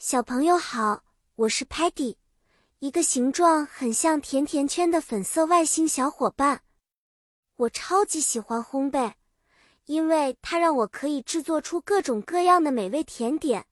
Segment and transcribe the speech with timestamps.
[0.00, 1.02] 小朋友好，
[1.34, 2.14] 我是 Patty，
[2.78, 6.62] 一个形状很像甜甜圈的粉色外星小伙伴。
[7.56, 9.14] 我超级喜欢烘焙，
[9.86, 13.66] 因为它让我可以制作出各种各样的美味甜点。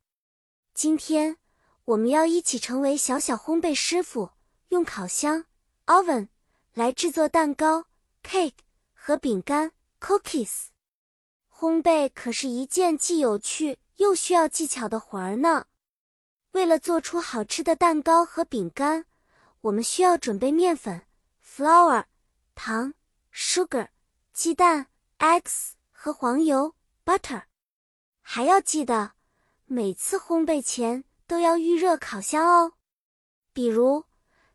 [0.75, 1.37] 今天
[1.85, 4.31] 我们要一起成为小小烘焙师傅，
[4.71, 5.45] 用烤箱
[5.87, 6.27] （oven）
[6.75, 7.85] 来制作蛋糕
[8.25, 9.71] （cake） 和饼干
[10.01, 10.67] （cookies）。
[11.57, 15.67] 烘焙可是一件既有趣又需要技巧的活儿呢。
[16.57, 19.05] 为了做出好吃的蛋糕和饼干，
[19.61, 21.03] 我们需要准备面粉
[21.45, 22.05] （flour）、
[22.55, 22.95] 糖
[23.31, 23.89] （sugar）、
[24.33, 24.87] 鸡蛋
[25.19, 26.75] （eggs） 和黄油
[27.05, 27.43] （butter）。
[28.23, 29.13] 还要记得，
[29.67, 32.73] 每次烘焙前都要预热烤箱哦。
[33.53, 34.07] 比如，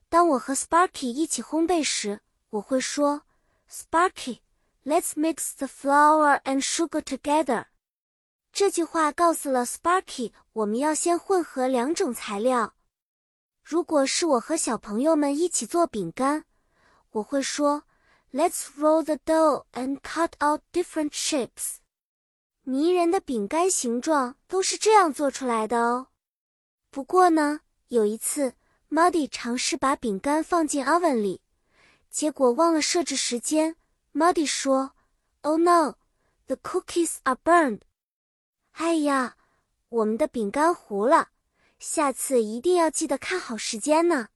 [0.09, 3.21] 当我和 Sparky 一起烘焙时，我会说
[3.69, 4.39] ：“Sparky。”
[4.83, 7.65] Let's mix the flour and sugar together。
[8.51, 12.75] 这句话告诉了 Sparky，我们要先混合两种材料。
[13.63, 16.45] 如果是我和小朋友们一起做饼干，
[17.11, 17.83] 我会说
[18.33, 21.77] ：Let's roll the dough and cut out different shapes。
[22.63, 26.07] 迷人的饼干形状都是这样做出来的哦。
[26.89, 28.55] 不过呢，有一次
[28.89, 31.41] ，Muddy 尝试把饼干放进 oven 里，
[32.09, 33.77] 结果忘了设置时间。
[34.13, 34.91] Muddy 说
[35.41, 35.95] ：“Oh no,
[36.47, 37.79] the cookies are burned。”
[38.73, 39.37] 哎呀，
[39.89, 41.29] 我们的饼干糊了！
[41.79, 44.29] 下次一定要记得看好时间呢。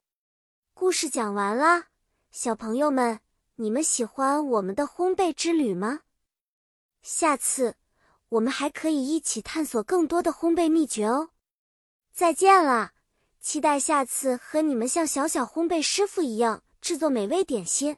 [0.74, 1.86] 故事讲完啦，
[2.32, 3.20] 小朋友们，
[3.56, 6.02] 你们喜欢我们的烘焙之旅吗？
[7.02, 7.76] 下次
[8.30, 11.30] 我们还可以一起探索更多的烘焙秘诀哦。
[12.12, 12.92] 再见了，
[13.40, 17.98] 期待下次和你们像小小烘焙师傅一样制作美味点心。